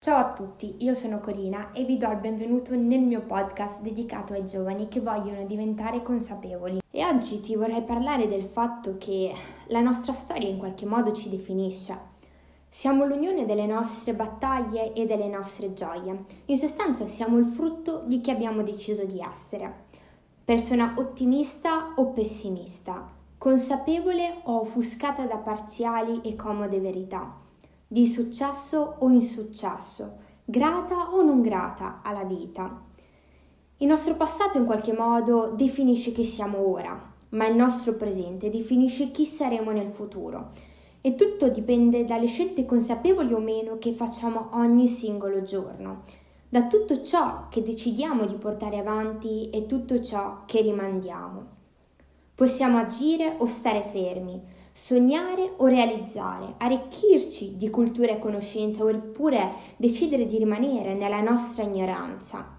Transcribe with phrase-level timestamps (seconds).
[0.00, 4.32] Ciao a tutti, io sono Corina e vi do il benvenuto nel mio podcast dedicato
[4.32, 6.78] ai giovani che vogliono diventare consapevoli.
[6.92, 9.34] E oggi ti vorrei parlare del fatto che
[9.66, 11.98] la nostra storia in qualche modo ci definisce.
[12.68, 16.22] Siamo l'unione delle nostre battaglie e delle nostre gioie.
[16.44, 19.86] In sostanza siamo il frutto di chi abbiamo deciso di essere.
[20.44, 23.04] Persona ottimista o pessimista,
[23.36, 27.46] consapevole o offuscata da parziali e comode verità
[27.90, 32.84] di successo o insuccesso, grata o non grata alla vita.
[33.78, 39.10] Il nostro passato in qualche modo definisce chi siamo ora, ma il nostro presente definisce
[39.10, 40.48] chi saremo nel futuro.
[41.00, 46.02] E tutto dipende dalle scelte consapevoli o meno che facciamo ogni singolo giorno,
[46.46, 51.56] da tutto ciò che decidiamo di portare avanti e tutto ciò che rimandiamo.
[52.34, 54.42] Possiamo agire o stare fermi,
[54.80, 62.56] sognare o realizzare, arricchirci di cultura e conoscenza oppure decidere di rimanere nella nostra ignoranza.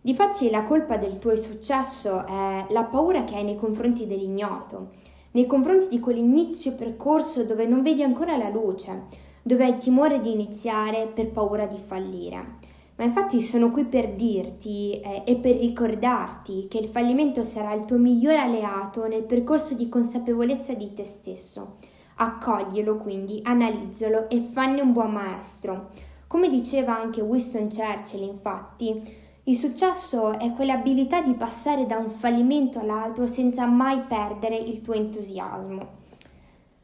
[0.00, 4.92] Difatti la colpa del tuo successo è la paura che hai nei confronti dell'ignoto,
[5.32, 9.06] nei confronti di quell'inizio percorso dove non vedi ancora la luce,
[9.42, 12.67] dove hai timore di iniziare per paura di fallire.
[12.98, 17.84] Ma infatti sono qui per dirti eh, e per ricordarti che il fallimento sarà il
[17.84, 21.76] tuo migliore alleato nel percorso di consapevolezza di te stesso.
[22.16, 25.90] Accoglielo quindi, analizzalo e fanne un buon maestro.
[26.26, 29.00] Come diceva anche Winston Churchill, infatti,
[29.44, 34.94] il successo è quell'abilità di passare da un fallimento all'altro senza mai perdere il tuo
[34.94, 35.96] entusiasmo.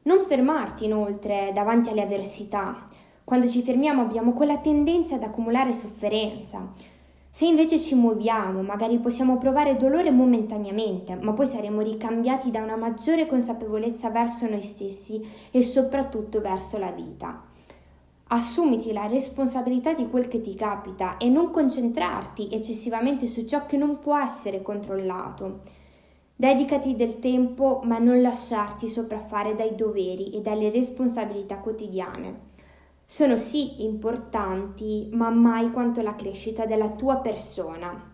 [0.03, 2.87] Non fermarti inoltre davanti alle avversità,
[3.25, 6.73] quando ci fermiamo abbiamo quella tendenza ad accumulare sofferenza.
[7.31, 12.77] Se invece ci muoviamo, magari possiamo provare dolore momentaneamente, ma poi saremo ricambiati da una
[12.77, 17.43] maggiore consapevolezza verso noi stessi e soprattutto verso la vita.
[18.29, 23.77] Assumiti la responsabilità di quel che ti capita e non concentrarti eccessivamente su ciò che
[23.77, 25.61] non può essere controllato.
[26.37, 32.53] Dedicati del tempo, ma non lasciarti sopraffare dai doveri e dalle responsabilità quotidiane
[33.15, 38.13] sono sì importanti, ma mai quanto la crescita della tua persona.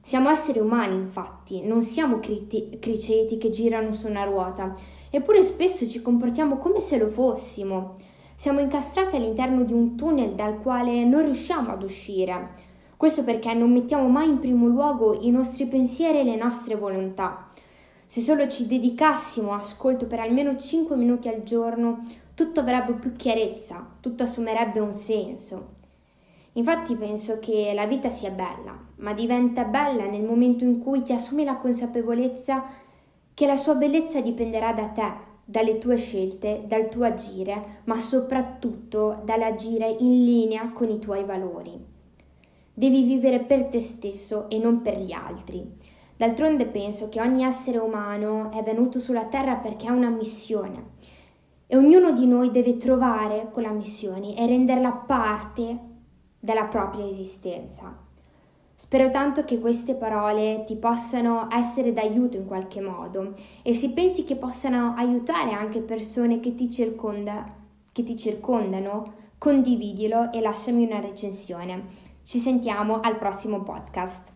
[0.00, 4.76] Siamo esseri umani, infatti, non siamo criti- criceti che girano su una ruota,
[5.10, 7.96] eppure spesso ci comportiamo come se lo fossimo.
[8.36, 12.50] Siamo incastrati all'interno di un tunnel dal quale non riusciamo ad uscire.
[12.96, 17.48] Questo perché non mettiamo mai in primo luogo i nostri pensieri e le nostre volontà.
[18.06, 22.02] Se solo ci dedicassimo ascolto per almeno 5 minuti al giorno,
[22.34, 25.66] tutto avrebbe più chiarezza, tutto assumerebbe un senso.
[26.54, 31.12] Infatti penso che la vita sia bella, ma diventa bella nel momento in cui ti
[31.12, 32.64] assumi la consapevolezza
[33.34, 35.12] che la sua bellezza dipenderà da te,
[35.44, 41.72] dalle tue scelte, dal tuo agire, ma soprattutto dall'agire in linea con i tuoi valori.
[42.72, 45.64] Devi vivere per te stesso e non per gli altri.
[46.16, 50.92] D'altronde penso che ogni essere umano è venuto sulla Terra perché ha una missione
[51.66, 55.78] e ognuno di noi deve trovare quella missione e renderla parte
[56.38, 58.02] della propria esistenza.
[58.76, 63.32] Spero tanto che queste parole ti possano essere d'aiuto in qualche modo
[63.62, 67.50] e se pensi che possano aiutare anche persone che ti, circonda,
[67.92, 71.84] che ti circondano, condividilo e lasciami una recensione.
[72.24, 74.32] Ci sentiamo al prossimo podcast.